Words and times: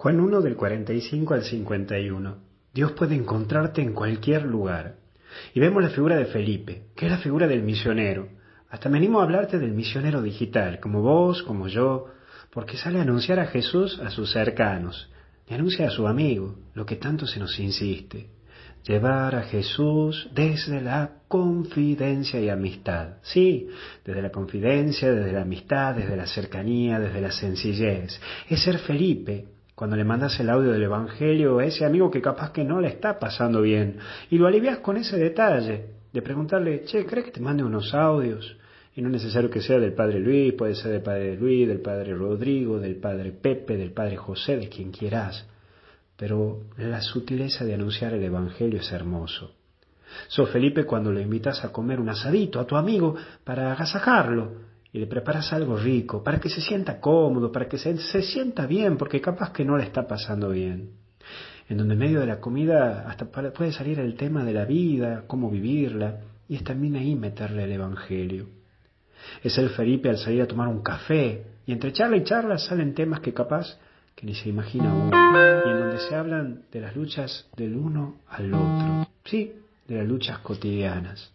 Juan 0.00 0.20
1 0.20 0.42
del 0.42 0.54
45 0.54 1.34
al 1.34 1.42
51. 1.42 2.36
Dios 2.72 2.92
puede 2.92 3.16
encontrarte 3.16 3.82
en 3.82 3.94
cualquier 3.94 4.44
lugar. 4.44 4.94
Y 5.54 5.58
vemos 5.58 5.82
la 5.82 5.90
figura 5.90 6.16
de 6.16 6.26
Felipe, 6.26 6.84
que 6.94 7.06
es 7.06 7.10
la 7.10 7.18
figura 7.18 7.48
del 7.48 7.64
misionero. 7.64 8.28
Hasta 8.70 8.88
me 8.88 8.98
animo 8.98 9.18
a 9.18 9.24
hablarte 9.24 9.58
del 9.58 9.72
misionero 9.72 10.22
digital, 10.22 10.78
como 10.78 11.02
vos, 11.02 11.42
como 11.42 11.66
yo, 11.66 12.04
porque 12.52 12.76
sale 12.76 13.00
a 13.00 13.02
anunciar 13.02 13.40
a 13.40 13.46
Jesús 13.46 13.98
a 13.98 14.10
sus 14.10 14.30
cercanos, 14.30 15.10
y 15.48 15.54
anuncia 15.54 15.88
a 15.88 15.90
su 15.90 16.06
amigo, 16.06 16.54
lo 16.74 16.86
que 16.86 16.94
tanto 16.94 17.26
se 17.26 17.40
nos 17.40 17.58
insiste. 17.58 18.30
Llevar 18.86 19.34
a 19.34 19.42
Jesús 19.42 20.30
desde 20.32 20.80
la 20.80 21.22
confidencia 21.26 22.40
y 22.40 22.48
amistad. 22.48 23.14
Sí, 23.22 23.66
desde 24.04 24.22
la 24.22 24.30
confidencia, 24.30 25.12
desde 25.12 25.32
la 25.32 25.42
amistad, 25.42 25.96
desde 25.96 26.16
la 26.16 26.28
cercanía, 26.28 27.00
desde 27.00 27.20
la 27.20 27.32
sencillez. 27.32 28.20
Es 28.48 28.62
ser 28.62 28.78
Felipe, 28.78 29.57
cuando 29.78 29.94
le 29.94 30.02
mandas 30.02 30.40
el 30.40 30.50
audio 30.50 30.72
del 30.72 30.82
Evangelio 30.82 31.60
a 31.60 31.64
ese 31.64 31.84
amigo 31.84 32.10
que 32.10 32.20
capaz 32.20 32.50
que 32.50 32.64
no 32.64 32.80
le 32.80 32.88
está 32.88 33.16
pasando 33.20 33.62
bien, 33.62 33.98
y 34.28 34.36
lo 34.36 34.48
alivias 34.48 34.78
con 34.78 34.96
ese 34.96 35.16
detalle, 35.16 35.90
de 36.12 36.20
preguntarle, 36.20 36.82
che, 36.82 37.06
¿crees 37.06 37.26
que 37.26 37.30
te 37.30 37.40
mande 37.40 37.62
unos 37.62 37.94
audios? 37.94 38.56
Y 38.96 39.02
no 39.02 39.06
es 39.06 39.22
necesario 39.22 39.48
que 39.48 39.60
sea 39.60 39.78
del 39.78 39.92
Padre 39.92 40.18
Luis, 40.18 40.54
puede 40.54 40.74
ser 40.74 40.90
del 40.90 41.02
Padre 41.02 41.36
Luis, 41.36 41.68
del 41.68 41.80
Padre 41.80 42.12
Rodrigo, 42.12 42.80
del 42.80 42.96
Padre 42.96 43.30
Pepe, 43.30 43.76
del 43.76 43.92
Padre 43.92 44.16
José, 44.16 44.56
de 44.56 44.68
quien 44.68 44.90
quieras. 44.90 45.46
Pero 46.16 46.64
la 46.76 47.00
sutileza 47.00 47.64
de 47.64 47.74
anunciar 47.74 48.14
el 48.14 48.24
Evangelio 48.24 48.80
es 48.80 48.90
hermoso. 48.90 49.54
So 50.26 50.46
Felipe 50.46 50.86
cuando 50.86 51.12
lo 51.12 51.20
invitas 51.20 51.64
a 51.64 51.70
comer 51.70 52.00
un 52.00 52.08
asadito 52.08 52.58
a 52.58 52.66
tu 52.66 52.74
amigo 52.74 53.14
para 53.44 53.70
agasajarlo, 53.70 54.54
y 54.92 54.98
le 54.98 55.06
preparas 55.06 55.52
algo 55.52 55.76
rico 55.76 56.22
para 56.22 56.40
que 56.40 56.48
se 56.48 56.60
sienta 56.60 57.00
cómodo, 57.00 57.52
para 57.52 57.68
que 57.68 57.78
se, 57.78 57.96
sienta 58.22 58.66
bien, 58.66 58.96
porque 58.96 59.20
capaz 59.20 59.52
que 59.52 59.64
no 59.64 59.76
le 59.76 59.84
está 59.84 60.06
pasando 60.06 60.50
bien. 60.50 60.90
En 61.68 61.76
donde 61.76 61.94
en 61.94 62.00
medio 62.00 62.20
de 62.20 62.26
la 62.26 62.40
comida 62.40 63.04
hasta 63.08 63.26
puede 63.26 63.72
salir 63.72 64.00
el 64.00 64.14
tema 64.14 64.44
de 64.44 64.54
la 64.54 64.64
vida, 64.64 65.24
cómo 65.26 65.50
vivirla, 65.50 66.20
y 66.48 66.56
es 66.56 66.64
también 66.64 66.96
ahí 66.96 67.14
meterle 67.14 67.64
el 67.64 67.72
Evangelio. 67.72 68.46
Es 69.42 69.58
el 69.58 69.68
Felipe 69.70 70.08
al 70.08 70.16
salir 70.16 70.42
a 70.42 70.46
tomar 70.46 70.68
un 70.68 70.82
café, 70.82 71.44
y 71.66 71.72
entre 71.72 71.92
charla 71.92 72.16
y 72.16 72.24
charla 72.24 72.56
salen 72.56 72.94
temas 72.94 73.20
que 73.20 73.34
capaz 73.34 73.78
que 74.14 74.24
ni 74.26 74.34
se 74.34 74.48
imagina 74.48 74.94
uno, 74.94 75.10
y 75.14 75.70
en 75.70 75.80
donde 75.80 75.98
se 75.98 76.14
hablan 76.14 76.62
de 76.72 76.80
las 76.80 76.96
luchas 76.96 77.46
del 77.56 77.76
uno 77.76 78.16
al 78.28 78.54
otro, 78.54 79.08
sí, 79.24 79.52
de 79.86 79.96
las 79.96 80.08
luchas 80.08 80.38
cotidianas. 80.38 81.32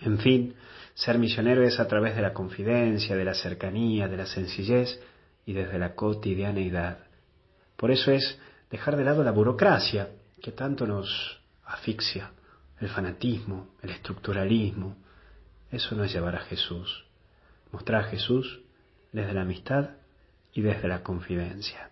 En 0.00 0.18
fin, 0.18 0.54
ser 0.94 1.18
misionero 1.18 1.62
es 1.62 1.78
a 1.78 1.86
través 1.86 2.16
de 2.16 2.22
la 2.22 2.32
confidencia, 2.32 3.16
de 3.16 3.24
la 3.24 3.34
cercanía, 3.34 4.08
de 4.08 4.16
la 4.16 4.26
sencillez 4.26 5.00
y 5.46 5.52
desde 5.52 5.78
la 5.78 5.94
cotidianeidad. 5.94 6.98
Por 7.76 7.90
eso 7.90 8.10
es 8.10 8.38
dejar 8.70 8.96
de 8.96 9.04
lado 9.04 9.24
la 9.24 9.30
burocracia 9.30 10.08
que 10.42 10.52
tanto 10.52 10.86
nos 10.86 11.40
asfixia, 11.64 12.32
el 12.80 12.88
fanatismo, 12.88 13.68
el 13.82 13.90
estructuralismo. 13.90 14.96
Eso 15.70 15.94
no 15.94 16.04
es 16.04 16.12
llevar 16.12 16.36
a 16.36 16.40
Jesús. 16.40 17.04
Mostrar 17.72 18.04
a 18.04 18.08
Jesús 18.08 18.60
desde 19.12 19.32
la 19.32 19.42
amistad 19.42 19.90
y 20.52 20.62
desde 20.62 20.88
la 20.88 21.02
confidencia. 21.02 21.90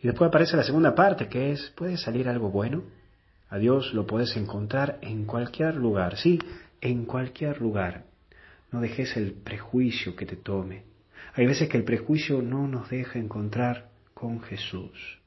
Y 0.00 0.08
después 0.08 0.28
aparece 0.28 0.56
la 0.56 0.64
segunda 0.64 0.94
parte 0.94 1.28
que 1.28 1.52
es, 1.52 1.72
¿puede 1.76 1.96
salir 1.96 2.28
algo 2.28 2.50
bueno? 2.50 2.82
A 3.48 3.58
Dios 3.58 3.94
lo 3.94 4.06
puedes 4.06 4.36
encontrar 4.36 4.98
en 5.02 5.26
cualquier 5.26 5.76
lugar, 5.76 6.16
sí, 6.16 6.38
en 6.82 7.06
cualquier 7.06 7.60
lugar. 7.62 8.04
No 8.70 8.80
dejes 8.80 9.16
el 9.16 9.32
prejuicio 9.32 10.14
que 10.14 10.26
te 10.26 10.36
tome. 10.36 10.82
Hay 11.34 11.46
veces 11.46 11.68
que 11.68 11.78
el 11.78 11.84
prejuicio 11.84 12.42
no 12.42 12.68
nos 12.68 12.90
deja 12.90 13.18
encontrar 13.18 13.90
con 14.12 14.40
Jesús. 14.42 15.20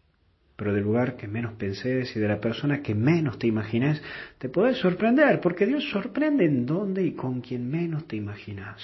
Pero 0.56 0.74
del 0.74 0.84
lugar 0.84 1.18
que 1.18 1.28
menos 1.28 1.54
pensés 1.54 2.16
y 2.16 2.20
de 2.20 2.28
la 2.28 2.40
persona 2.40 2.82
que 2.82 2.94
menos 2.94 3.40
te 3.40 3.48
imagines, 3.48 4.02
te 4.38 4.50
puedes 4.50 4.78
sorprender, 4.78 5.42
porque 5.42 5.66
Dios 5.66 5.90
sorprende 5.90 6.46
en 6.46 6.66
dónde 6.66 7.04
y 7.04 7.14
con 7.14 7.42
quien 7.42 7.70
menos 7.70 8.08
te 8.08 8.16
imaginas. 8.16 8.82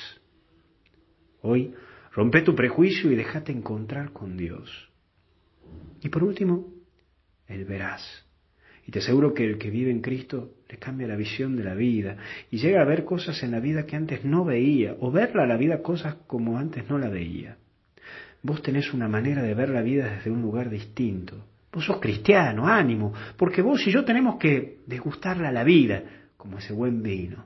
Hoy, 1.41 1.73
rompe 2.13 2.41
tu 2.41 2.55
prejuicio 2.55 3.11
y 3.11 3.15
déjate 3.15 3.51
encontrar 3.51 4.11
con 4.11 4.37
Dios. 4.37 4.89
Y 6.01 6.09
por 6.09 6.23
último, 6.23 6.67
Él 7.47 7.65
verás. 7.65 8.25
Y 8.85 8.91
te 8.91 8.99
aseguro 8.99 9.33
que 9.33 9.45
el 9.45 9.57
que 9.57 9.69
vive 9.69 9.91
en 9.91 10.01
Cristo 10.01 10.51
le 10.69 10.77
cambia 10.77 11.07
la 11.07 11.15
visión 11.15 11.55
de 11.55 11.63
la 11.63 11.75
vida 11.75 12.17
y 12.49 12.57
llega 12.57 12.81
a 12.81 12.85
ver 12.85 13.05
cosas 13.05 13.41
en 13.43 13.51
la 13.51 13.59
vida 13.59 13.85
que 13.85 13.95
antes 13.95 14.25
no 14.25 14.43
veía 14.43 14.95
o 14.99 15.11
verla 15.11 15.45
la 15.45 15.57
vida 15.57 15.81
cosas 15.81 16.15
como 16.27 16.57
antes 16.57 16.89
no 16.89 16.97
la 16.97 17.09
veía. 17.09 17.57
Vos 18.41 18.61
tenés 18.63 18.93
una 18.93 19.07
manera 19.07 19.43
de 19.43 19.53
ver 19.53 19.69
la 19.69 19.81
vida 19.81 20.09
desde 20.09 20.31
un 20.31 20.41
lugar 20.41 20.69
distinto. 20.69 21.45
Vos 21.71 21.85
sos 21.85 21.99
cristiano, 21.99 22.67
ánimo, 22.67 23.13
porque 23.37 23.61
vos 23.61 23.85
y 23.85 23.91
yo 23.91 24.03
tenemos 24.03 24.37
que 24.37 24.79
degustarla 24.87 25.51
la 25.51 25.63
vida 25.63 26.03
como 26.35 26.57
ese 26.57 26.73
buen 26.73 27.03
vino. 27.03 27.45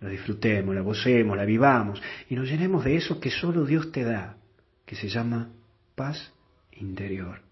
La 0.00 0.08
disfrutemos, 0.08 0.74
la 0.74 0.82
gocemos, 0.82 1.36
la 1.36 1.44
vivamos 1.44 2.02
y 2.28 2.34
nos 2.34 2.48
llenemos 2.48 2.84
de 2.84 2.96
eso 2.96 3.20
que 3.20 3.30
solo 3.30 3.64
Dios 3.64 3.90
te 3.90 4.04
da, 4.04 4.36
que 4.84 4.96
se 4.96 5.08
llama 5.08 5.50
paz 5.94 6.32
interior. 6.72 7.51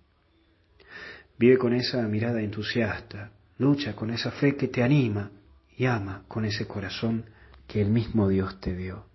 Vive 1.41 1.57
con 1.57 1.73
esa 1.73 2.03
mirada 2.03 2.43
entusiasta, 2.43 3.31
lucha 3.57 3.97
con 3.97 4.11
esa 4.11 4.31
fe 4.31 4.57
que 4.57 4.69
te 4.69 4.83
anima 4.83 5.31
y 5.75 5.87
ama 5.87 6.25
con 6.29 6.45
ese 6.45 6.67
corazón 6.67 7.25
que 7.67 7.81
el 7.81 7.89
mismo 7.89 8.29
Dios 8.29 8.61
te 8.61 8.77
dio. 8.77 9.07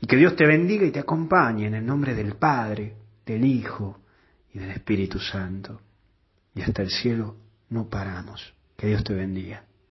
Y 0.00 0.06
que 0.06 0.14
Dios 0.14 0.36
te 0.36 0.46
bendiga 0.46 0.86
y 0.86 0.92
te 0.92 1.00
acompañe 1.00 1.66
en 1.66 1.74
el 1.74 1.84
nombre 1.84 2.14
del 2.14 2.36
Padre, 2.36 2.94
del 3.26 3.44
Hijo 3.44 3.98
y 4.52 4.60
del 4.60 4.70
Espíritu 4.70 5.18
Santo. 5.18 5.80
Y 6.54 6.62
hasta 6.62 6.82
el 6.82 6.90
cielo 6.90 7.34
no 7.68 7.88
paramos. 7.88 8.54
Que 8.76 8.86
Dios 8.86 9.02
te 9.02 9.14
bendiga. 9.14 9.64